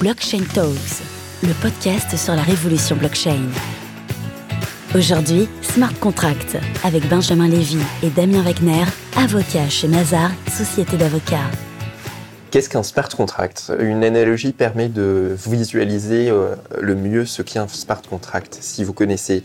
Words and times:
Blockchain 0.00 0.42
Talks, 0.52 1.02
le 1.42 1.54
podcast 1.62 2.16
sur 2.18 2.34
la 2.34 2.42
révolution 2.42 2.96
blockchain. 2.96 3.48
Aujourd'hui, 4.94 5.48
Smart 5.62 5.98
Contract 5.98 6.58
avec 6.84 7.08
Benjamin 7.08 7.48
Lévy 7.48 7.78
et 8.02 8.10
Damien 8.10 8.42
Wagner, 8.42 8.84
avocats 9.16 9.70
chez 9.70 9.88
Mazar, 9.88 10.32
société 10.50 10.98
d'avocats. 10.98 11.50
Qu'est-ce 12.50 12.68
qu'un 12.68 12.82
smart 12.82 13.08
contract? 13.08 13.72
Une 13.78 14.04
analogie 14.04 14.52
permet 14.52 14.88
de 14.88 15.34
visualiser 15.46 16.28
euh, 16.28 16.56
le 16.78 16.94
mieux 16.94 17.24
ce 17.24 17.40
qu'est 17.40 17.58
un 17.58 17.68
smart 17.68 18.02
contract. 18.02 18.58
Si 18.60 18.84
vous 18.84 18.92
connaissez, 18.92 19.44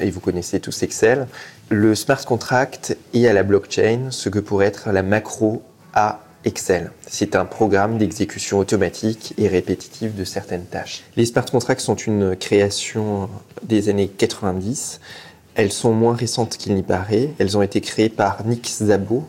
et 0.00 0.10
vous 0.10 0.20
connaissez 0.20 0.58
tous 0.58 0.82
Excel, 0.82 1.28
le 1.68 1.94
smart 1.94 2.24
contract 2.24 2.96
est 3.14 3.28
à 3.28 3.32
la 3.32 3.44
blockchain 3.44 4.08
ce 4.10 4.28
que 4.28 4.40
pourrait 4.40 4.66
être 4.66 4.90
la 4.90 5.02
macro 5.02 5.62
à 5.94 6.20
Excel. 6.44 6.90
C'est 7.06 7.36
un 7.36 7.44
programme 7.44 7.98
d'exécution 7.98 8.58
automatique 8.58 9.34
et 9.38 9.48
répétitive 9.48 10.14
de 10.14 10.24
certaines 10.24 10.64
tâches. 10.64 11.04
Les 11.16 11.26
smart 11.26 11.44
contracts 11.44 11.80
sont 11.80 11.94
une 11.94 12.36
création 12.36 13.28
des 13.62 13.88
années 13.88 14.08
90. 14.08 15.00
Elles 15.54 15.72
sont 15.72 15.92
moins 15.92 16.14
récentes 16.14 16.56
qu'il 16.56 16.74
n'y 16.74 16.82
paraît. 16.82 17.30
Elles 17.38 17.56
ont 17.56 17.62
été 17.62 17.80
créées 17.80 18.08
par 18.08 18.44
Nick 18.44 18.66
Szabo, 18.66 19.24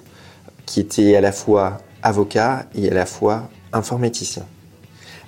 qui 0.65 0.79
était 0.79 1.15
à 1.15 1.21
la 1.21 1.31
fois 1.31 1.79
avocat 2.01 2.65
et 2.75 2.89
à 2.89 2.93
la 2.93 3.05
fois 3.05 3.49
informaticien. 3.73 4.45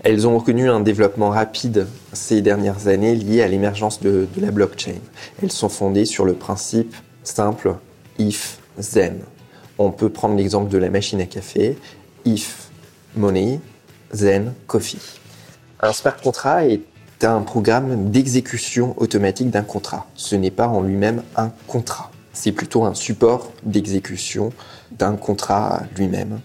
Elles 0.03 0.27
ont 0.27 0.37
reconnu 0.37 0.69
un 0.69 0.81
développement 0.81 1.29
rapide 1.29 1.87
ces 2.13 2.41
dernières 2.41 2.87
années 2.87 3.15
lié 3.15 3.41
à 3.41 3.47
l'émergence 3.47 3.99
de, 4.01 4.27
de 4.35 4.41
la 4.41 4.51
blockchain. 4.51 4.99
Elles 5.41 5.51
sont 5.51 5.69
fondées 5.69 6.05
sur 6.05 6.25
le 6.25 6.33
principe 6.33 6.95
simple 7.23 7.75
if 8.19 8.59
then 8.93 9.21
on 9.77 9.91
peut 9.91 10.09
prendre 10.09 10.35
l'exemple 10.35 10.69
de 10.69 10.77
la 10.77 10.89
machine 10.89 11.21
à 11.21 11.25
café. 11.25 11.77
If 12.25 12.69
money, 13.15 13.59
then 14.11 14.53
coffee. 14.67 15.19
Un 15.81 15.93
smart 15.93 16.17
contract 16.17 16.69
est 16.69 17.25
un 17.25 17.41
programme 17.41 18.11
d'exécution 18.11 18.93
automatique 18.97 19.49
d'un 19.49 19.63
contrat. 19.63 20.07
Ce 20.15 20.35
n'est 20.35 20.51
pas 20.51 20.67
en 20.67 20.81
lui-même 20.81 21.23
un 21.35 21.51
contrat. 21.67 22.11
C'est 22.33 22.51
plutôt 22.51 22.85
un 22.85 22.93
support 22.93 23.51
d'exécution 23.63 24.51
d'un 24.91 25.15
contrat 25.15 25.83
lui-même. 25.97 26.39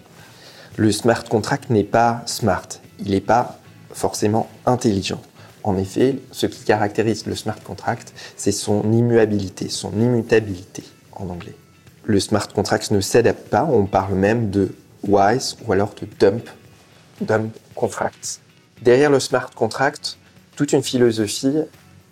Le 0.77 0.93
smart 0.93 1.25
contract 1.25 1.71
n'est 1.71 1.85
pas 1.85 2.23
smart. 2.27 2.67
Il 3.01 3.11
n'est 3.11 3.21
pas 3.21 3.59
forcément 3.93 4.49
intelligent. 4.67 5.21
En 5.63 5.77
effet, 5.77 6.19
ce 6.33 6.47
qui 6.47 6.65
caractérise 6.65 7.27
le 7.27 7.35
smart 7.35 7.61
contract, 7.63 8.13
c'est 8.37 8.53
son 8.53 8.93
immuabilité, 8.93 9.69
son 9.69 9.93
immutabilité 9.93 10.85
en 11.13 11.29
anglais 11.29 11.57
le 12.11 12.21
smart 12.21 12.49
contract 12.49 12.91
ne 12.91 13.01
s'adapte 13.01 13.49
pas. 13.49 13.65
On 13.65 13.87
parle 13.87 14.15
même 14.15 14.51
de 14.51 14.75
wise 15.07 15.57
ou 15.67 15.73
alors 15.73 15.95
de 16.01 16.07
dump. 16.19 16.49
Derrière 18.83 19.11
le 19.11 19.21
smart 19.21 19.51
contract, 19.55 20.19
toute 20.57 20.73
une 20.73 20.83
philosophie 20.83 21.57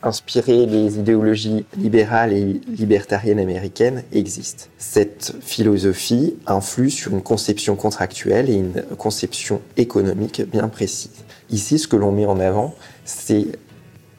inspirée 0.03 0.67
des 0.67 0.99
idéologies 0.99 1.65
libérales 1.77 2.33
et 2.33 2.61
libertariennes 2.69 3.41
américaines 3.41 4.05
existe. 4.13 4.71
Cette 4.79 5.35
philosophie 5.41 6.37
influe 6.47 6.91
sur 6.91 7.13
une 7.13 7.23
conception 7.23 7.75
contractuelle 7.75 8.49
et 8.49 8.55
une 8.55 8.85
conception 8.97 9.61
économique 9.77 10.43
bien 10.43 10.69
précise. 10.69 11.25
Ici, 11.51 11.79
ce 11.79 11.89
que 11.89 11.97
l'on 11.97 12.13
met 12.13 12.27
en 12.27 12.39
avant, 12.39 12.75
c'est 13.05 13.47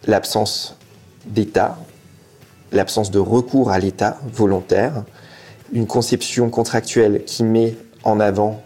l'absence 0.05 0.75
d'État, 1.25 1.77
l'absence 2.71 3.09
de 3.11 3.19
recours 3.19 3.71
à 3.71 3.79
l'État 3.79 4.17
volontaire, 4.33 5.03
une 5.71 5.87
conception 5.87 6.49
contractuelle 6.49 7.23
qui 7.25 7.43
met 7.43 7.75
en 8.03 8.19
avant 8.19 8.61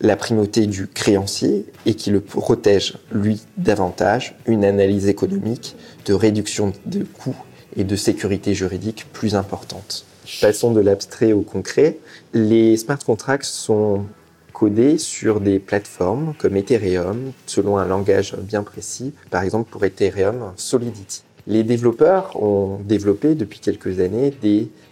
la 0.00 0.16
primauté 0.16 0.66
du 0.66 0.88
créancier 0.88 1.64
et 1.86 1.94
qui 1.94 2.10
le 2.10 2.20
protège, 2.20 2.98
lui, 3.12 3.42
davantage, 3.56 4.34
une 4.46 4.64
analyse 4.64 5.06
économique 5.06 5.76
de 6.06 6.12
réduction 6.12 6.72
de 6.86 7.04
coûts 7.04 7.36
et 7.76 7.84
de 7.84 7.96
sécurité 7.96 8.52
juridique 8.54 9.06
plus 9.12 9.34
importante. 9.36 10.04
Passons 10.40 10.72
de 10.72 10.80
l'abstrait 10.80 11.32
au 11.32 11.42
concret. 11.42 11.98
Les 12.32 12.76
smart 12.76 12.98
contracts 12.98 13.44
sont 13.44 14.04
codés 14.52 14.98
sur 14.98 15.40
des 15.40 15.58
plateformes 15.58 16.34
comme 16.38 16.56
Ethereum, 16.56 17.32
selon 17.46 17.78
un 17.78 17.86
langage 17.86 18.36
bien 18.36 18.62
précis, 18.62 19.12
par 19.30 19.42
exemple 19.42 19.70
pour 19.70 19.84
Ethereum 19.84 20.52
Solidity. 20.56 21.22
Les 21.46 21.64
développeurs 21.64 22.40
ont 22.40 22.78
développé 22.84 23.34
depuis 23.34 23.58
quelques 23.58 23.98
années 23.98 24.32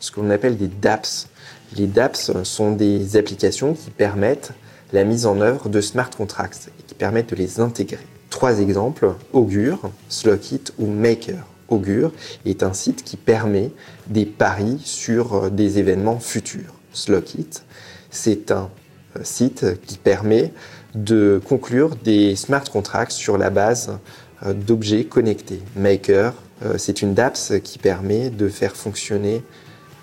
ce 0.00 0.10
qu'on 0.10 0.30
appelle 0.30 0.56
des 0.56 0.66
dApps, 0.66 1.28
les 1.76 1.86
dApps 1.86 2.32
sont 2.42 2.72
des 2.72 3.16
applications 3.16 3.74
qui 3.74 3.90
permettent 3.90 4.52
la 4.92 5.04
mise 5.04 5.26
en 5.26 5.40
œuvre 5.40 5.68
de 5.68 5.80
smart 5.80 6.10
contracts 6.10 6.70
et 6.78 6.82
qui 6.82 6.94
permettent 6.94 7.30
de 7.30 7.36
les 7.36 7.60
intégrer. 7.60 8.04
Trois 8.28 8.60
exemples, 8.60 9.14
Augure, 9.32 9.90
Slockit 10.08 10.64
ou 10.78 10.86
Maker. 10.86 11.46
Augure 11.68 12.12
est 12.44 12.64
un 12.64 12.72
site 12.72 13.04
qui 13.04 13.16
permet 13.16 13.70
des 14.08 14.26
paris 14.26 14.80
sur 14.84 15.50
des 15.52 15.78
événements 15.78 16.18
futurs. 16.18 16.74
Slockit, 16.92 17.50
c'est 18.10 18.50
un 18.50 18.70
euh, 19.16 19.20
site 19.22 19.80
qui 19.86 19.98
permet 19.98 20.52
de 20.96 21.40
conclure 21.44 21.94
des 21.94 22.34
smart 22.34 22.64
contracts 22.64 23.12
sur 23.12 23.38
la 23.38 23.50
base 23.50 23.90
euh, 23.90 23.96
d'objets 24.46 25.04
connectés. 25.04 25.62
Maker, 25.76 26.34
euh, 26.64 26.74
c'est 26.78 27.02
une 27.02 27.14
dApps 27.14 27.52
qui 27.62 27.78
permet 27.78 28.30
de 28.30 28.48
faire 28.48 28.76
fonctionner 28.76 29.42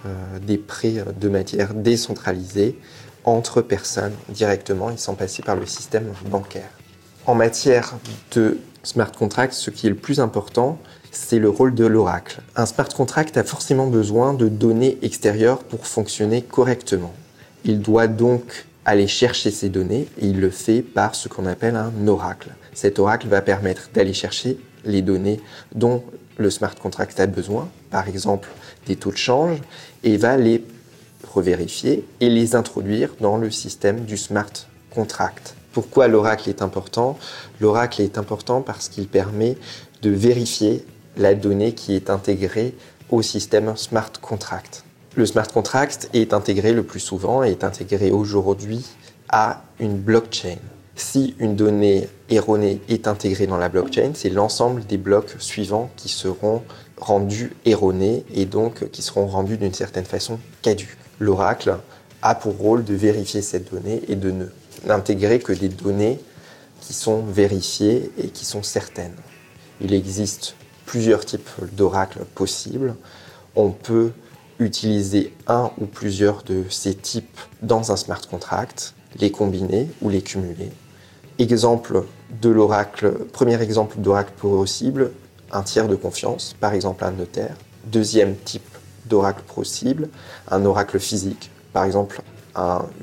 euh, 0.05 0.09
des 0.39 0.57
prêts 0.57 1.03
de 1.19 1.29
matière 1.29 1.73
décentralisés 1.73 2.77
entre 3.23 3.61
personnes 3.61 4.13
directement 4.29 4.89
et 4.89 4.97
sans 4.97 5.15
passer 5.15 5.43
par 5.43 5.55
le 5.55 5.65
système 5.65 6.13
bancaire. 6.29 6.69
En 7.25 7.35
matière 7.35 7.95
de 8.31 8.57
smart 8.83 9.11
contract, 9.11 9.53
ce 9.53 9.69
qui 9.69 9.87
est 9.87 9.89
le 9.89 9.97
plus 9.97 10.19
important, 10.19 10.79
c'est 11.11 11.39
le 11.39 11.49
rôle 11.49 11.75
de 11.75 11.85
l'oracle. 11.85 12.41
Un 12.55 12.65
smart 12.65 12.87
contract 12.87 13.35
a 13.37 13.43
forcément 13.43 13.87
besoin 13.87 14.33
de 14.33 14.47
données 14.47 14.97
extérieures 15.01 15.63
pour 15.63 15.87
fonctionner 15.87 16.41
correctement. 16.41 17.13
Il 17.65 17.81
doit 17.81 18.07
donc 18.07 18.65
aller 18.87 19.07
chercher 19.07 19.51
ces 19.51 19.67
données 19.67 20.07
et 20.17 20.27
il 20.27 20.39
le 20.39 20.49
fait 20.49 20.81
par 20.81 21.13
ce 21.13 21.27
qu'on 21.27 21.45
appelle 21.45 21.75
un 21.75 22.07
oracle. 22.07 22.55
Cet 22.73 22.99
oracle 22.99 23.27
va 23.27 23.41
permettre 23.41 23.89
d'aller 23.93 24.13
chercher 24.13 24.57
les 24.85 25.01
données 25.01 25.41
dont 25.75 26.03
le 26.37 26.49
smart 26.49 26.73
contract 26.73 27.19
a 27.19 27.27
besoin, 27.27 27.67
par 27.91 28.07
exemple 28.07 28.47
des 28.85 28.95
taux 28.95 29.11
de 29.11 29.17
change, 29.17 29.57
et 30.03 30.15
va 30.15 30.37
les 30.37 30.63
revérifier 31.27 32.07
et 32.21 32.29
les 32.29 32.55
introduire 32.55 33.09
dans 33.19 33.35
le 33.35 33.51
système 33.51 34.05
du 34.05 34.15
smart 34.15 34.53
contract. 34.89 35.55
Pourquoi 35.73 36.07
l'oracle 36.07 36.49
est 36.49 36.61
important? 36.61 37.19
L'oracle 37.59 38.01
est 38.01 38.17
important 38.17 38.61
parce 38.61 38.87
qu'il 38.87 39.07
permet 39.07 39.57
de 40.01 40.11
vérifier 40.11 40.85
la 41.17 41.35
donnée 41.35 41.73
qui 41.73 41.93
est 41.93 42.09
intégrée 42.09 42.73
au 43.09 43.21
système 43.21 43.75
smart 43.75 44.11
contract. 44.21 44.85
Le 45.17 45.25
smart 45.25 45.47
contract 45.47 46.11
est 46.13 46.31
intégré 46.31 46.73
le 46.73 46.83
plus 46.83 46.99
souvent 46.99 47.43
et 47.43 47.49
est 47.49 47.63
intégré 47.63 48.11
aujourd'hui 48.11 48.85
à 49.29 49.63
une 49.79 49.97
blockchain. 49.97 50.57
Si 50.95 51.35
une 51.39 51.55
donnée 51.55 52.07
erronée 52.29 52.81
est 52.87 53.07
intégrée 53.07 53.47
dans 53.47 53.57
la 53.57 53.67
blockchain, 53.67 54.11
c'est 54.13 54.29
l'ensemble 54.29 54.85
des 54.85 54.97
blocs 54.97 55.35
suivants 55.39 55.89
qui 55.95 56.07
seront 56.07 56.61
rendus 56.97 57.55
erronés 57.65 58.25
et 58.31 58.45
donc 58.45 58.91
qui 58.91 59.01
seront 59.01 59.25
rendus 59.25 59.57
d'une 59.57 59.73
certaine 59.73 60.05
façon 60.05 60.37
caducs. 60.61 60.95
L'oracle 61.19 61.79
a 62.21 62.35
pour 62.35 62.55
rôle 62.55 62.83
de 62.83 62.93
vérifier 62.93 63.41
cette 63.41 63.73
donnée 63.73 64.03
et 64.09 64.15
de 64.15 64.51
n'intégrer 64.85 65.39
que 65.39 65.51
des 65.51 65.69
données 65.69 66.19
qui 66.79 66.93
sont 66.93 67.23
vérifiées 67.23 68.11
et 68.19 68.27
qui 68.27 68.45
sont 68.45 68.61
certaines. 68.61 69.15
Il 69.81 69.95
existe 69.95 70.53
plusieurs 70.85 71.25
types 71.25 71.49
d'oracles 71.73 72.23
possibles. 72.35 72.95
On 73.55 73.71
peut 73.71 74.11
utiliser 74.59 75.33
un 75.47 75.71
ou 75.77 75.85
plusieurs 75.85 76.43
de 76.43 76.63
ces 76.69 76.95
types 76.95 77.39
dans 77.61 77.91
un 77.91 77.95
smart 77.95 78.21
contract, 78.29 78.93
les 79.19 79.31
combiner 79.31 79.87
ou 80.01 80.09
les 80.09 80.21
cumuler 80.21 80.71
exemple 81.39 82.03
de 82.41 82.49
l'oracle, 82.49 83.11
premier 83.31 83.61
exemple 83.61 83.99
d'oracle 83.99 84.33
possible, 84.33 85.11
un 85.51 85.63
tiers 85.63 85.87
de 85.87 85.95
confiance, 85.95 86.55
par 86.59 86.73
exemple 86.73 87.03
un 87.03 87.11
notaire. 87.11 87.55
Deuxième 87.85 88.35
type 88.35 88.67
d'oracle 89.05 89.43
possible, 89.43 90.09
un 90.49 90.65
oracle 90.65 90.99
physique, 90.99 91.51
par 91.73 91.85
exemple 91.85 92.21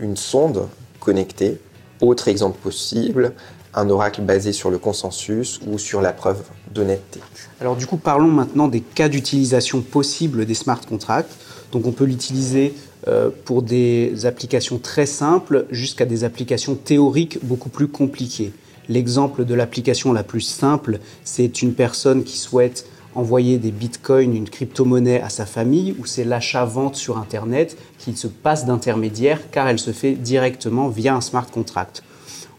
une 0.01 0.17
sonde 0.17 0.69
connectée. 0.99 1.61
Autre 2.01 2.27
exemple 2.27 2.59
possible, 2.59 3.33
un 3.75 3.91
oracle 3.91 4.23
basé 4.23 4.53
sur 4.53 4.71
le 4.71 4.79
consensus 4.79 5.61
ou 5.67 5.79
sur 5.79 6.01
la 6.01 6.13
preuve 6.13 6.43
d'honnêteté. 6.73 7.21
Alors 7.61 7.77
du 7.77 7.87
coup, 7.87 7.97
parlons 7.97 8.29
maintenant 8.29 8.69
des 8.69 8.81
cas 8.81 9.09
d'utilisation 9.09 9.81
possibles 9.81 10.47
des 10.47 10.55
smart 10.55 10.81
contracts. 10.81 11.33
Donc 11.73 11.87
on 11.87 11.93
peut 11.93 12.05
l'utiliser 12.05 12.75
euh, 13.09 13.31
pour 13.45 13.63
des 13.63 14.27
applications 14.27 14.79
très 14.79 15.07
simples 15.07 15.67
jusqu'à 15.71 16.07
des 16.07 16.25
applications 16.25 16.75
théoriques 16.75 17.39
beaucoup 17.43 17.69
plus 17.69 17.89
compliquées. 17.89 18.53
L'exemple 18.89 19.45
de 19.45 19.55
l'application 19.55 20.13
la 20.13 20.23
plus 20.23 20.43
simple, 20.43 21.01
c'est 21.25 21.63
une 21.63 21.75
personne 21.75 22.23
qui 22.23 22.39
souhaite 22.39 22.87
envoyer 23.15 23.59
des 23.59 23.71
bitcoins, 23.71 24.35
une 24.35 24.49
crypto-monnaie 24.49 25.21
à 25.21 25.29
sa 25.29 25.47
famille, 25.47 25.95
ou 25.99 26.07
c'est 26.07 26.25
l'achat-vente 26.25 26.97
sur 26.97 27.19
Internet 27.19 27.77
qui 27.99 28.17
se 28.17 28.27
passe 28.27 28.67
d'intermédiaire 28.67 29.51
car 29.51 29.69
elle 29.69 29.79
se 29.79 29.93
fait 29.93 30.13
directement 30.13 30.89
via 30.89 31.15
un 31.15 31.21
smart 31.21 31.47
contract. 31.47 32.03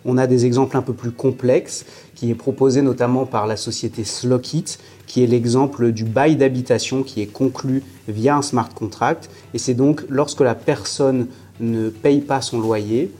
On 0.05 0.17
a 0.17 0.27
des 0.27 0.45
exemples 0.45 0.77
un 0.77 0.81
peu 0.81 0.93
plus 0.93 1.11
complexes 1.11 1.85
qui 2.13 2.29
est 2.29 2.35
proposé 2.35 2.81
notamment 2.81 3.25
par 3.25 3.47
la 3.47 3.57
société 3.57 4.03
Slockit, 4.03 4.77
qui 5.07 5.23
est 5.23 5.27
l'exemple 5.27 5.91
du 5.91 6.03
bail 6.03 6.35
d'habitation 6.35 7.03
qui 7.03 7.21
est 7.21 7.27
conclu 7.27 7.81
via 8.07 8.37
un 8.37 8.41
smart 8.41 8.69
contract. 8.73 9.29
Et 9.53 9.57
c'est 9.57 9.73
donc 9.73 10.05
lorsque 10.09 10.41
la 10.41 10.55
personne 10.55 11.27
ne 11.59 11.89
paye 11.89 12.21
pas 12.21 12.41
son 12.41 12.59
loyer, 12.59 13.11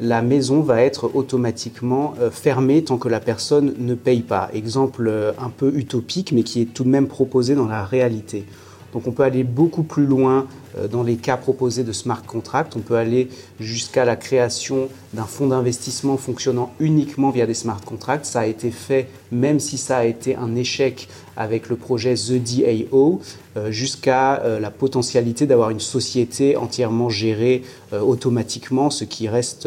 la 0.00 0.22
maison 0.22 0.60
va 0.60 0.82
être 0.82 1.10
automatiquement 1.14 2.14
euh, 2.20 2.30
fermée 2.30 2.84
tant 2.84 2.98
que 2.98 3.08
la 3.08 3.20
personne 3.20 3.74
ne 3.78 3.94
paye 3.94 4.22
pas. 4.22 4.48
Exemple 4.52 5.06
euh, 5.08 5.32
un 5.40 5.50
peu 5.50 5.72
utopique, 5.74 6.32
mais 6.32 6.42
qui 6.42 6.60
est 6.60 6.66
tout 6.66 6.84
de 6.84 6.88
même 6.88 7.08
proposé 7.08 7.54
dans 7.54 7.66
la 7.66 7.84
réalité. 7.84 8.44
Donc 8.92 9.06
on 9.06 9.12
peut 9.12 9.22
aller 9.22 9.44
beaucoup 9.44 9.82
plus 9.82 10.06
loin 10.06 10.46
dans 10.90 11.02
les 11.02 11.16
cas 11.16 11.36
proposés 11.36 11.84
de 11.84 11.92
smart 11.92 12.22
contract. 12.22 12.74
On 12.76 12.80
peut 12.80 12.96
aller 12.96 13.28
jusqu'à 13.60 14.04
la 14.04 14.16
création 14.16 14.88
d'un 15.14 15.24
fonds 15.24 15.48
d'investissement 15.48 16.16
fonctionnant 16.16 16.72
uniquement 16.80 17.30
via 17.30 17.46
des 17.46 17.54
smart 17.54 17.80
contracts. 17.80 18.26
Ça 18.26 18.40
a 18.40 18.46
été 18.46 18.70
fait 18.70 19.08
même 19.32 19.60
si 19.60 19.78
ça 19.78 19.98
a 19.98 20.04
été 20.04 20.36
un 20.36 20.56
échec 20.56 21.08
avec 21.36 21.68
le 21.68 21.76
projet 21.76 22.14
The 22.14 22.32
DAO, 22.32 23.20
euh, 23.56 23.70
jusqu'à 23.70 24.40
euh, 24.40 24.58
la 24.58 24.70
potentialité 24.70 25.46
d'avoir 25.46 25.70
une 25.70 25.80
société 25.80 26.56
entièrement 26.56 27.08
gérée 27.08 27.62
automatiquement, 27.92 28.90
ce 28.90 29.04
qui 29.04 29.28
reste, 29.28 29.66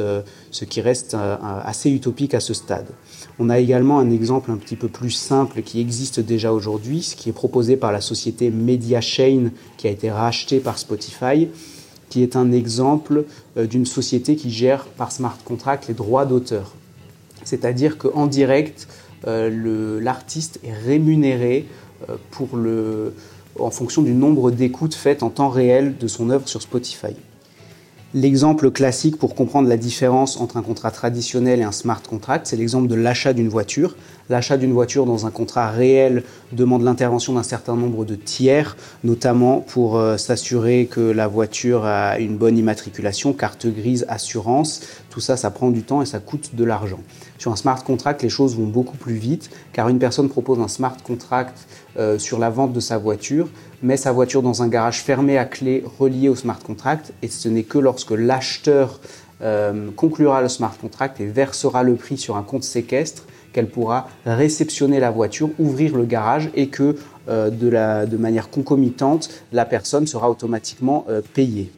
ce 0.51 0.65
qui 0.65 0.79
reste 0.79 1.17
assez 1.65 1.89
utopique 1.89 2.35
à 2.35 2.39
ce 2.39 2.53
stade. 2.53 2.85
On 3.39 3.49
a 3.49 3.57
également 3.57 3.97
un 3.97 4.11
exemple 4.11 4.51
un 4.51 4.57
petit 4.57 4.75
peu 4.75 4.87
plus 4.87 5.09
simple 5.09 5.63
qui 5.63 5.79
existe 5.79 6.19
déjà 6.19 6.53
aujourd'hui, 6.53 7.01
ce 7.01 7.15
qui 7.15 7.29
est 7.29 7.33
proposé 7.33 7.77
par 7.77 7.91
la 7.91 8.01
société 8.01 8.51
MediaChain 8.51 9.49
qui 9.77 9.87
a 9.87 9.89
été 9.89 10.11
rachetée 10.11 10.59
par 10.59 10.77
Spotify, 10.77 11.00
qui 12.09 12.24
est 12.24 12.36
un 12.36 12.51
exemple 12.51 13.25
euh, 13.57 13.65
d'une 13.65 13.86
société 13.86 14.36
qui 14.36 14.51
gère 14.51 14.86
par 14.86 15.12
smart 15.12 15.38
contract 15.44 15.88
les 15.88 15.94
droits 15.94 16.25
d'auteur. 16.25 16.74
C'est-à-dire 17.44 17.98
qu'en 17.98 18.27
direct, 18.27 18.88
euh, 19.27 20.00
l'artiste 20.01 20.59
est 20.63 20.74
rémunéré 20.74 21.68
euh, 22.09 23.09
en 23.59 23.71
fonction 23.71 24.01
du 24.01 24.13
nombre 24.13 24.51
d'écoutes 24.51 24.95
faites 24.95 25.24
en 25.24 25.30
temps 25.30 25.50
réel 25.50 25.98
de 25.98 26.07
son 26.07 26.30
œuvre 26.30 26.48
sur 26.48 26.62
Spotify. 26.62 27.15
L'exemple 28.13 28.71
classique 28.71 29.17
pour 29.17 29.35
comprendre 29.35 29.69
la 29.69 29.77
différence 29.77 30.35
entre 30.35 30.57
un 30.57 30.61
contrat 30.61 30.91
traditionnel 30.91 31.61
et 31.61 31.63
un 31.63 31.71
smart 31.71 32.01
contract, 32.01 32.45
c'est 32.45 32.57
l'exemple 32.57 32.89
de 32.89 32.95
l'achat 32.95 33.31
d'une 33.31 33.47
voiture. 33.47 33.95
L'achat 34.29 34.57
d'une 34.57 34.73
voiture 34.73 35.05
dans 35.05 35.25
un 35.25 35.31
contrat 35.31 35.69
réel 35.71 36.23
demande 36.51 36.83
l'intervention 36.83 37.33
d'un 37.33 37.43
certain 37.43 37.77
nombre 37.77 38.03
de 38.03 38.15
tiers, 38.15 38.75
notamment 39.05 39.61
pour 39.61 39.97
euh, 39.97 40.17
s'assurer 40.17 40.89
que 40.91 40.99
la 40.99 41.29
voiture 41.29 41.85
a 41.85 42.19
une 42.19 42.35
bonne 42.35 42.57
immatriculation, 42.57 43.31
carte 43.31 43.67
grise, 43.67 44.05
assurance. 44.09 44.81
Tout 45.09 45.21
ça, 45.21 45.37
ça 45.37 45.49
prend 45.49 45.71
du 45.71 45.83
temps 45.83 46.01
et 46.01 46.05
ça 46.05 46.19
coûte 46.19 46.53
de 46.53 46.65
l'argent. 46.65 46.99
Sur 47.37 47.53
un 47.53 47.55
smart 47.55 47.81
contract, 47.81 48.23
les 48.23 48.29
choses 48.29 48.57
vont 48.57 48.67
beaucoup 48.67 48.97
plus 48.97 49.15
vite, 49.15 49.49
car 49.71 49.87
une 49.87 49.99
personne 49.99 50.27
propose 50.27 50.59
un 50.59 50.67
smart 50.67 50.97
contract 51.01 51.65
euh, 51.97 52.19
sur 52.19 52.39
la 52.39 52.49
vente 52.49 52.73
de 52.73 52.79
sa 52.81 52.97
voiture, 52.97 53.47
met 53.83 53.98
sa 53.98 54.12
voiture 54.12 54.42
dans 54.42 54.62
un 54.63 54.68
garage 54.68 55.01
fermé 55.01 55.38
à 55.38 55.45
clé 55.45 55.83
relié 56.00 56.30
au 56.30 56.36
smart 56.36 56.60
contract, 56.60 57.13
et 57.22 57.28
ce 57.28 57.50
n'est 57.50 57.63
que 57.63 57.78
lorsque 57.78 58.12
l'acheteur 58.12 59.00
euh, 59.42 59.89
conclura 59.95 60.42
le 60.42 60.50
smart 60.50 60.75
contract 60.80 61.19
et 61.19 61.25
versera 61.25 61.83
le 61.83 61.95
prix 61.95 62.18
sur 62.18 62.38
un 62.38 62.44
compte 62.44 62.63
séquestre 62.63 63.24
qu'elle 63.54 63.68
pourra 63.68 64.07
réceptionner 64.25 65.00
la 65.00 65.12
voiture, 65.12 65.50
ouvrir 65.60 65.95
le 65.95 66.06
garage 66.06 66.50
et 66.56 66.68
que 66.68 66.95
euh, 67.28 67.50
de, 67.50 68.18
manière 68.18 68.50
concomitante, 68.50 69.30
la 69.51 69.66
personne 69.66 70.07
sera 70.07 70.30
automatiquement 70.30 71.06
euh, 71.10 71.22
payée. 71.33 71.72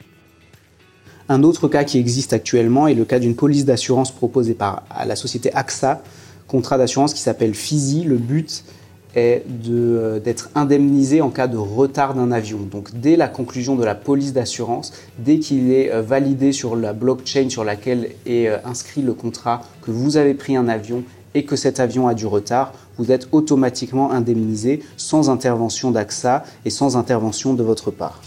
Un 1.30 1.44
autre 1.44 1.68
cas 1.70 1.86
qui 1.86 1.98
existe 1.98 2.34
actuellement 2.34 2.88
est 2.88 2.94
le 2.94 3.06
cas 3.06 3.18
d'une 3.18 3.36
police 3.36 3.66
d'assurance 3.66 4.12
proposée 4.12 4.54
par 4.54 4.84
la 5.06 5.16
société 5.16 5.54
AXA, 5.54 6.04
contrat 6.48 6.78
d'assurance 6.78 7.14
qui 7.14 7.22
s'appelle 7.22 7.54
FISI. 7.54 8.04
Le 8.04 8.18
but 8.18 8.66
est 9.16 9.44
euh, 9.70 10.20
d'être 10.20 10.50
indemnisé 10.56 11.22
en 11.22 11.30
cas 11.30 11.48
de 11.48 11.58
retard 11.58 12.14
d'un 12.14 12.32
avion. 12.32 12.60
Donc 12.60 12.90
dès 12.94 13.16
la 13.16 13.28
conclusion 13.28 13.76
de 13.76 13.84
la 13.84 13.96
police 13.96 14.34
d'assurance, 14.34 14.94
dès 15.20 15.40
qu'il 15.40 15.72
est 15.72 15.92
euh, 15.92 16.02
validé 16.02 16.52
sur 16.52 16.76
la 16.76 16.94
blockchain 16.94 17.50
sur 17.50 17.64
laquelle 17.64 18.10
est 18.26 18.48
euh, 18.48 18.58
inscrit 18.66 19.02
le 19.02 19.14
contrat 19.14 19.62
que 19.82 19.92
vous 19.92 20.18
avez 20.18 20.34
pris 20.34 20.56
un 20.56 20.68
avion 20.68 21.04
et 21.36 21.46
que 21.46 21.56
cet 21.56 21.80
avion 21.80 22.08
a 22.08 22.14
du 22.14 22.26
retard, 22.26 22.74
vous 22.98 23.12
êtes 23.12 23.28
automatiquement 23.32 24.12
indemnisé 24.12 24.84
sans 24.98 25.30
intervention 25.30 25.92
d'AXA 25.92 26.44
et 26.66 26.70
sans 26.70 26.96
intervention 26.96 27.54
de 27.54 27.64
votre 27.64 27.90
part. 27.90 28.22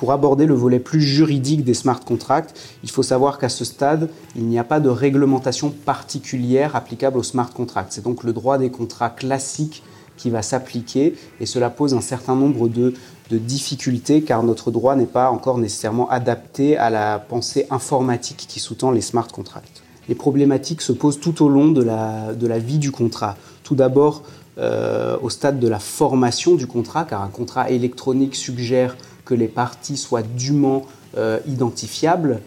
Pour 0.00 0.12
aborder 0.12 0.46
le 0.46 0.54
volet 0.54 0.78
plus 0.78 1.02
juridique 1.02 1.62
des 1.62 1.74
smart 1.74 2.00
contracts, 2.00 2.58
il 2.82 2.90
faut 2.90 3.02
savoir 3.02 3.36
qu'à 3.36 3.50
ce 3.50 3.66
stade, 3.66 4.08
il 4.34 4.46
n'y 4.46 4.58
a 4.58 4.64
pas 4.64 4.80
de 4.80 4.88
réglementation 4.88 5.68
particulière 5.68 6.74
applicable 6.74 7.18
aux 7.18 7.22
smart 7.22 7.52
contracts. 7.52 7.92
C'est 7.92 8.02
donc 8.02 8.24
le 8.24 8.32
droit 8.32 8.56
des 8.56 8.70
contrats 8.70 9.10
classiques 9.10 9.82
qui 10.16 10.30
va 10.30 10.40
s'appliquer 10.40 11.16
et 11.38 11.44
cela 11.44 11.68
pose 11.68 11.92
un 11.92 12.00
certain 12.00 12.34
nombre 12.34 12.66
de, 12.68 12.94
difficultés 13.30 14.22
car 14.22 14.42
notre 14.42 14.70
droit 14.70 14.96
n'est 14.96 15.04
pas 15.04 15.30
encore 15.30 15.58
nécessairement 15.58 16.08
adapté 16.08 16.78
à 16.78 16.88
la 16.88 17.18
pensée 17.18 17.66
informatique 17.70 18.46
qui 18.48 18.58
sous-tend 18.58 18.92
les 18.92 19.02
smart 19.02 19.28
contracts. 19.28 19.82
Les 20.08 20.14
problématiques 20.14 20.80
se 20.80 20.92
posent 20.92 21.20
tout 21.20 21.44
au 21.44 21.50
long 21.50 21.68
de 21.68 21.82
la, 21.82 22.58
vie 22.58 22.78
du 22.78 22.90
contrat. 22.90 23.36
Tout 23.64 23.74
d'abord, 23.74 24.22
euh, 24.56 25.18
au 25.20 25.28
stade 25.28 25.60
de 25.60 25.68
la 25.68 25.78
formation 25.78 26.54
du 26.54 26.66
contrat, 26.66 27.04
car 27.04 27.20
un 27.22 27.28
contrat 27.28 27.70
électronique 27.70 28.34
suggère 28.34 28.96
que 29.30 29.34
les 29.36 29.46
parties 29.46 29.96
soient 29.96 30.22
dûment 30.22 30.86
euh, 31.16 31.38
identifiables. 31.46 32.40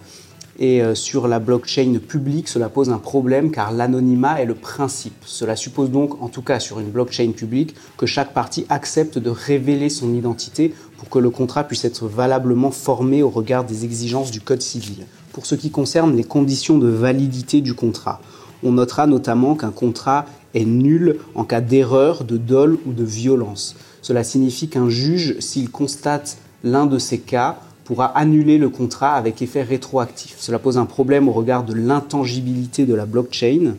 Et 0.59 0.83
euh, 0.83 0.93
sur 0.95 1.29
la 1.29 1.39
blockchain 1.39 1.97
publique, 1.97 2.49
cela 2.49 2.67
pose 2.67 2.89
un 2.89 2.97
problème 2.97 3.51
car 3.51 3.71
l'anonymat 3.71 4.41
est 4.41 4.45
le 4.45 4.53
principe. 4.53 5.15
Cela 5.25 5.55
suppose 5.55 5.89
donc, 5.89 6.21
en 6.21 6.27
tout 6.27 6.41
cas 6.41 6.59
sur 6.59 6.81
une 6.81 6.89
blockchain 6.89 7.31
publique, 7.31 7.73
que 7.97 8.05
chaque 8.05 8.33
partie 8.33 8.65
accepte 8.67 9.17
de 9.17 9.29
révéler 9.29 9.89
son 9.89 10.13
identité 10.13 10.75
pour 10.97 11.07
que 11.09 11.19
le 11.19 11.29
contrat 11.29 11.63
puisse 11.63 11.85
être 11.85 12.05
valablement 12.05 12.71
formé 12.71 13.23
au 13.23 13.29
regard 13.29 13.63
des 13.63 13.85
exigences 13.85 14.29
du 14.29 14.41
Code 14.41 14.61
civil. 14.61 15.05
Pour 15.31 15.45
ce 15.45 15.55
qui 15.55 15.71
concerne 15.71 16.15
les 16.17 16.25
conditions 16.25 16.77
de 16.77 16.89
validité 16.89 17.61
du 17.61 17.73
contrat, 17.73 18.21
on 18.61 18.73
notera 18.73 19.07
notamment 19.07 19.55
qu'un 19.55 19.71
contrat 19.71 20.25
est 20.53 20.65
nul 20.65 21.17
en 21.33 21.45
cas 21.45 21.61
d'erreur, 21.61 22.25
de 22.25 22.37
dol 22.37 22.77
ou 22.85 22.91
de 22.91 23.05
violence. 23.05 23.75
Cela 24.01 24.25
signifie 24.25 24.67
qu'un 24.67 24.89
juge, 24.89 25.39
s'il 25.39 25.71
constate 25.71 26.37
l'un 26.63 26.85
de 26.85 26.97
ces 26.97 27.19
cas 27.19 27.59
pourra 27.83 28.05
annuler 28.17 28.57
le 28.57 28.69
contrat 28.69 29.13
avec 29.13 29.41
effet 29.41 29.61
rétroactif. 29.61 30.35
Cela 30.37 30.59
pose 30.59 30.77
un 30.77 30.85
problème 30.85 31.27
au 31.27 31.33
regard 31.33 31.63
de 31.63 31.73
l'intangibilité 31.73 32.85
de 32.85 32.93
la 32.93 33.05
blockchain, 33.05 33.75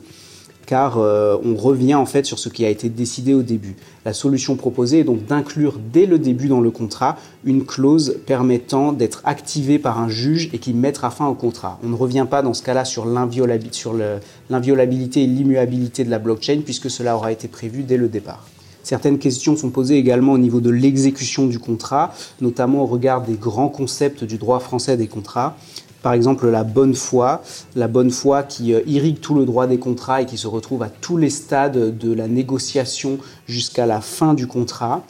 car 0.66 0.98
euh, 0.98 1.36
on 1.44 1.56
revient 1.56 1.94
en 1.94 2.06
fait 2.06 2.26
sur 2.26 2.38
ce 2.38 2.48
qui 2.48 2.64
a 2.64 2.70
été 2.70 2.88
décidé 2.88 3.34
au 3.34 3.42
début. 3.42 3.76
La 4.04 4.12
solution 4.12 4.56
proposée 4.56 5.00
est 5.00 5.04
donc 5.04 5.24
d'inclure 5.26 5.78
dès 5.92 6.06
le 6.06 6.18
début 6.18 6.48
dans 6.48 6.60
le 6.60 6.70
contrat 6.70 7.16
une 7.44 7.64
clause 7.64 8.18
permettant 8.26 8.92
d'être 8.92 9.22
activée 9.24 9.78
par 9.78 9.98
un 9.98 10.08
juge 10.08 10.50
et 10.52 10.58
qui 10.58 10.74
mettra 10.74 11.10
fin 11.10 11.26
au 11.26 11.34
contrat. 11.34 11.78
On 11.82 11.88
ne 11.88 11.96
revient 11.96 12.26
pas 12.28 12.42
dans 12.42 12.54
ce 12.54 12.62
cas-là 12.62 12.84
sur 12.84 13.06
l'inviolabilité 13.06 15.22
et 15.22 15.26
l'immuabilité 15.26 16.04
de 16.04 16.10
la 16.10 16.18
blockchain 16.18 16.60
puisque 16.64 16.90
cela 16.90 17.16
aura 17.16 17.32
été 17.32 17.48
prévu 17.48 17.82
dès 17.82 17.96
le 17.96 18.08
départ. 18.08 18.46
Certaines 18.84 19.18
questions 19.18 19.56
sont 19.56 19.70
posées 19.70 19.96
également 19.96 20.32
au 20.32 20.38
niveau 20.38 20.60
de 20.60 20.70
l'exécution 20.70 21.46
du 21.46 21.58
contrat, 21.58 22.14
notamment 22.40 22.82
au 22.82 22.86
regard 22.86 23.22
des 23.22 23.34
grands 23.34 23.70
concepts 23.70 24.24
du 24.24 24.36
droit 24.36 24.60
français 24.60 24.96
des 24.96 25.08
contrats. 25.08 25.56
Par 26.02 26.12
exemple, 26.12 26.46
la 26.48 26.64
bonne 26.64 26.94
foi, 26.94 27.42
la 27.74 27.88
bonne 27.88 28.10
foi 28.10 28.42
qui 28.42 28.74
euh, 28.74 28.82
irrigue 28.86 29.20
tout 29.20 29.34
le 29.34 29.46
droit 29.46 29.66
des 29.66 29.78
contrats 29.78 30.20
et 30.20 30.26
qui 30.26 30.36
se 30.36 30.46
retrouve 30.46 30.82
à 30.82 30.90
tous 30.90 31.16
les 31.16 31.30
stades 31.30 31.96
de 31.96 32.12
la 32.12 32.28
négociation 32.28 33.18
jusqu'à 33.46 33.86
la 33.86 34.02
fin 34.02 34.34
du 34.34 34.46
contrat. 34.46 35.02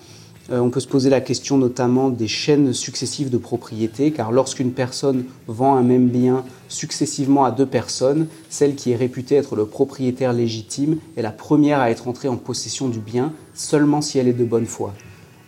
Euh, 0.51 0.61
on 0.61 0.69
peut 0.69 0.81
se 0.81 0.89
poser 0.89 1.09
la 1.09 1.23
question 1.23 1.57
notamment 1.57 2.11
des 2.11 2.29
chaînes 2.29 2.75
successives 2.75 3.31
de 3.31 3.39
propriété, 3.39 4.11
car 4.11 4.31
lorsqu'une 4.31 4.73
personne 4.73 5.25
vend 5.47 5.77
un 5.77 5.83
même 5.83 6.09
bien 6.09 6.45
successivement 6.69 7.45
à 7.45 7.51
deux 7.51 7.67
personnes, 7.67 8.27
celle 8.51 8.75
qui 8.75 8.91
est 8.93 8.97
réputée 8.97 9.37
être 9.37 9.57
le 9.57 9.65
propriétaire 9.65 10.35
légitime 10.35 10.99
est 11.17 11.23
la 11.23 11.31
première 11.31 11.81
à 11.81 11.91
être 11.91 12.09
entrée 12.09 12.29
en 12.29 12.37
possession 12.37 12.89
du 12.89 12.99
bien 12.99 13.33
seulement 13.55 14.03
si 14.03 14.19
elle 14.19 14.29
est 14.29 14.35
de 14.35 14.45
bonne 14.45 14.67
foi. 14.67 14.93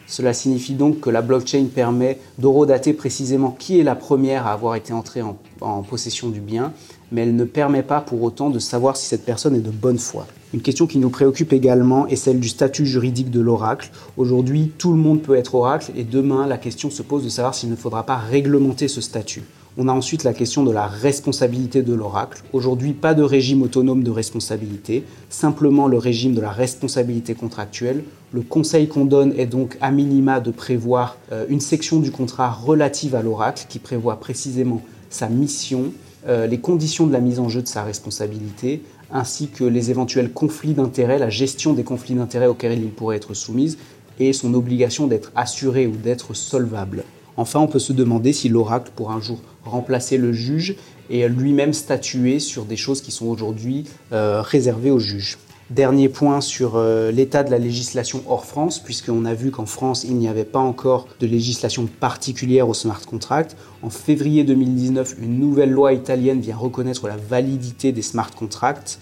Cela 0.06 0.32
signifie 0.32 0.74
donc 0.74 1.00
que 1.00 1.10
la 1.10 1.20
blockchain 1.20 1.66
permet 1.74 2.18
d'horodater 2.38 2.92
précisément 2.92 3.50
qui 3.50 3.80
est 3.80 3.82
la 3.82 3.96
première 3.96 4.46
à 4.46 4.52
avoir 4.52 4.76
été 4.76 4.92
entrée 4.92 5.20
en, 5.20 5.36
en 5.60 5.82
possession 5.82 6.28
du 6.28 6.40
bien, 6.40 6.72
mais 7.12 7.22
elle 7.22 7.36
ne 7.36 7.44
permet 7.44 7.82
pas 7.82 8.00
pour 8.00 8.22
autant 8.22 8.48
de 8.48 8.60
savoir 8.60 8.96
si 8.96 9.06
cette 9.06 9.24
personne 9.24 9.56
est 9.56 9.60
de 9.60 9.70
bonne 9.70 9.98
foi. 9.98 10.26
Une 10.54 10.60
question 10.60 10.86
qui 10.86 10.98
nous 10.98 11.10
préoccupe 11.10 11.52
également 11.52 12.06
est 12.06 12.16
celle 12.16 12.38
du 12.38 12.48
statut 12.48 12.86
juridique 12.86 13.30
de 13.30 13.40
l'oracle. 13.40 13.90
Aujourd'hui, 14.16 14.70
tout 14.78 14.92
le 14.92 14.98
monde 14.98 15.20
peut 15.20 15.34
être 15.34 15.56
oracle 15.56 15.90
et 15.96 16.04
demain, 16.04 16.46
la 16.46 16.56
question 16.56 16.88
se 16.88 17.02
pose 17.02 17.24
de 17.24 17.28
savoir 17.28 17.54
s'il 17.54 17.68
ne 17.68 17.76
faudra 17.76 18.06
pas 18.06 18.16
réglementer 18.16 18.86
ce 18.86 19.00
statut. 19.00 19.42
On 19.76 19.88
a 19.88 19.92
ensuite 19.92 20.24
la 20.24 20.32
question 20.32 20.64
de 20.64 20.70
la 20.70 20.86
responsabilité 20.86 21.82
de 21.82 21.92
l'oracle. 21.92 22.42
Aujourd'hui, 22.54 22.92
pas 22.92 23.12
de 23.12 23.22
régime 23.22 23.60
autonome 23.60 24.04
de 24.04 24.10
responsabilité, 24.10 25.04
simplement 25.28 25.88
le 25.88 25.98
régime 25.98 26.32
de 26.32 26.40
la 26.40 26.50
responsabilité 26.50 27.34
contractuelle. 27.34 28.04
Le 28.32 28.40
conseil 28.40 28.88
qu'on 28.88 29.04
donne 29.04 29.34
est 29.36 29.46
donc 29.46 29.76
à 29.82 29.90
minima 29.90 30.40
de 30.40 30.50
prévoir 30.50 31.18
euh, 31.32 31.44
une 31.50 31.60
section 31.60 31.98
du 31.98 32.10
contrat 32.10 32.50
relative 32.50 33.14
à 33.14 33.22
l'oracle 33.22 33.66
qui 33.68 33.78
prévoit 33.78 34.18
précisément 34.18 34.80
sa 35.10 35.28
mission, 35.28 35.92
euh, 36.26 36.46
les 36.46 36.58
conditions 36.58 37.06
de 37.06 37.12
la 37.12 37.20
mise 37.20 37.38
en 37.38 37.48
jeu 37.48 37.62
de 37.62 37.68
sa 37.68 37.84
responsabilité, 37.84 38.82
ainsi 39.12 39.48
que 39.48 39.64
les 39.64 39.90
éventuels 39.90 40.32
conflits 40.32 40.74
d'intérêts, 40.74 41.18
la 41.18 41.30
gestion 41.30 41.72
des 41.72 41.84
conflits 41.84 42.14
d'intérêts 42.14 42.46
auxquels 42.46 42.78
il 42.78 42.90
pourrait 42.90 43.16
être 43.16 43.34
soumise, 43.34 43.78
et 44.18 44.32
son 44.32 44.54
obligation 44.54 45.06
d'être 45.06 45.30
assuré 45.34 45.86
ou 45.86 45.92
d'être 45.92 46.34
solvable. 46.34 47.04
Enfin, 47.36 47.60
on 47.60 47.66
peut 47.66 47.78
se 47.78 47.92
demander 47.92 48.32
si 48.32 48.48
l'oracle 48.48 48.90
pourra 48.96 49.14
un 49.14 49.20
jour 49.20 49.40
remplacer 49.64 50.16
le 50.16 50.32
juge 50.32 50.76
et 51.10 51.28
lui-même 51.28 51.72
statuer 51.72 52.40
sur 52.40 52.64
des 52.64 52.76
choses 52.76 53.02
qui 53.02 53.12
sont 53.12 53.26
aujourd'hui 53.26 53.84
euh, 54.12 54.40
réservées 54.42 54.90
au 54.90 54.98
juge. 54.98 55.38
Dernier 55.70 56.08
point 56.08 56.40
sur 56.40 56.76
euh, 56.76 57.10
l'état 57.10 57.42
de 57.42 57.50
la 57.50 57.58
législation 57.58 58.22
hors 58.28 58.44
France, 58.44 58.78
puisqu'on 58.78 59.24
a 59.24 59.34
vu 59.34 59.50
qu'en 59.50 59.66
France, 59.66 60.04
il 60.04 60.14
n'y 60.14 60.28
avait 60.28 60.44
pas 60.44 60.60
encore 60.60 61.08
de 61.18 61.26
législation 61.26 61.86
particulière 61.86 62.68
au 62.68 62.74
smart 62.74 63.00
contract. 63.04 63.56
En 63.82 63.90
février 63.90 64.44
2019, 64.44 65.16
une 65.20 65.40
nouvelle 65.40 65.72
loi 65.72 65.92
italienne 65.92 66.40
vient 66.40 66.56
reconnaître 66.56 67.08
la 67.08 67.16
validité 67.16 67.90
des 67.90 68.02
smart 68.02 68.30
contracts. 68.30 69.00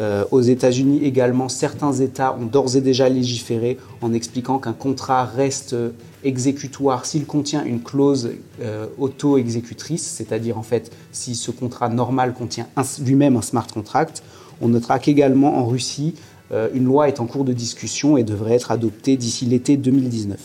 Euh, 0.00 0.24
aux 0.32 0.40
États-Unis 0.40 1.04
également, 1.04 1.48
certains 1.48 1.92
États 1.92 2.36
ont 2.36 2.46
d'ores 2.46 2.74
et 2.74 2.80
déjà 2.80 3.08
légiféré 3.08 3.78
en 4.00 4.12
expliquant 4.12 4.58
qu'un 4.58 4.72
contrat 4.72 5.24
reste 5.24 5.76
exécutoire 6.24 7.06
s'il 7.06 7.26
contient 7.26 7.64
une 7.64 7.80
clause 7.80 8.30
euh, 8.60 8.86
auto-exécutrice, 8.98 10.02
c'est-à-dire 10.02 10.58
en 10.58 10.62
fait 10.62 10.90
si 11.12 11.36
ce 11.36 11.52
contrat 11.52 11.88
normal 11.88 12.34
contient 12.34 12.66
lui-même 13.04 13.36
un 13.36 13.42
smart 13.42 13.68
contract. 13.68 14.24
On 14.62 14.68
notera 14.68 15.00
qu'également 15.00 15.58
en 15.58 15.66
Russie, 15.66 16.14
euh, 16.52 16.68
une 16.72 16.84
loi 16.84 17.08
est 17.08 17.18
en 17.18 17.26
cours 17.26 17.44
de 17.44 17.52
discussion 17.52 18.16
et 18.16 18.22
devrait 18.22 18.54
être 18.54 18.70
adoptée 18.70 19.16
d'ici 19.16 19.44
l'été 19.44 19.76
2019. 19.76 20.38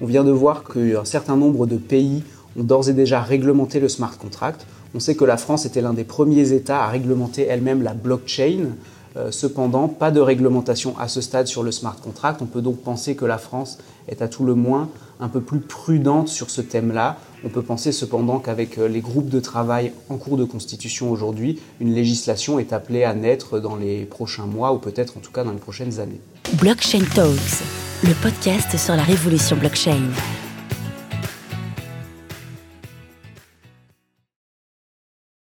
On 0.00 0.06
vient 0.06 0.24
de 0.24 0.32
voir 0.32 0.64
qu'un 0.64 1.04
certain 1.04 1.36
nombre 1.36 1.66
de 1.66 1.76
pays 1.76 2.24
ont 2.58 2.64
d'ores 2.64 2.88
et 2.88 2.94
déjà 2.94 3.20
réglementé 3.20 3.78
le 3.78 3.88
smart 3.88 4.18
contract. 4.18 4.66
On 4.94 4.98
sait 4.98 5.14
que 5.14 5.24
la 5.24 5.36
France 5.36 5.66
était 5.66 5.80
l'un 5.80 5.92
des 5.92 6.02
premiers 6.02 6.52
États 6.52 6.82
à 6.82 6.88
réglementer 6.88 7.46
elle-même 7.46 7.82
la 7.82 7.94
blockchain. 7.94 8.70
Euh, 9.16 9.30
cependant, 9.30 9.86
pas 9.86 10.10
de 10.10 10.20
réglementation 10.20 10.98
à 10.98 11.06
ce 11.06 11.20
stade 11.20 11.46
sur 11.46 11.62
le 11.62 11.70
smart 11.70 11.96
contract. 11.96 12.42
On 12.42 12.46
peut 12.46 12.62
donc 12.62 12.78
penser 12.78 13.14
que 13.14 13.24
la 13.24 13.38
France 13.38 13.78
est 14.10 14.22
à 14.22 14.28
tout 14.28 14.44
le 14.44 14.54
moins 14.54 14.88
un 15.20 15.28
peu 15.28 15.40
plus 15.40 15.60
prudente 15.60 16.28
sur 16.28 16.50
ce 16.50 16.60
thème-là. 16.60 17.18
On 17.44 17.48
peut 17.48 17.62
penser 17.62 17.92
cependant 17.92 18.38
qu'avec 18.38 18.78
euh, 18.78 18.88
les 18.88 19.00
groupes 19.00 19.28
de 19.28 19.40
travail 19.40 19.92
en 20.08 20.16
cours 20.16 20.36
de 20.36 20.44
constitution 20.44 21.10
aujourd'hui, 21.10 21.58
une 21.80 21.94
législation 21.94 22.58
est 22.58 22.72
appelée 22.72 23.04
à 23.04 23.14
naître 23.14 23.60
dans 23.60 23.76
les 23.76 24.04
prochains 24.04 24.46
mois 24.46 24.72
ou 24.72 24.78
peut-être 24.78 25.16
en 25.16 25.20
tout 25.20 25.32
cas 25.32 25.44
dans 25.44 25.52
les 25.52 25.58
prochaines 25.58 26.00
années. 26.00 26.20
Blockchain 26.54 27.04
Talks, 27.14 27.62
le 28.02 28.14
podcast 28.22 28.76
sur 28.76 28.96
la 28.96 29.02
révolution 29.02 29.56
blockchain. 29.56 30.00